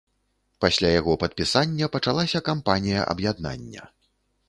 [0.63, 3.83] Пасля яго падпісання пачалася кампанія аб'яднання.